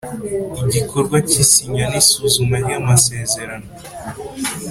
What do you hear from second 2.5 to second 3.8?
ry amasezerano